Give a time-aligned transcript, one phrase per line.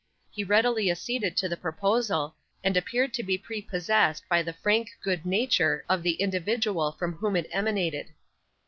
[0.31, 5.27] He readily acceded to the proposal, and appeared to be prepossessed by the frank good
[5.27, 8.07] nature of the individual from whom it emanated.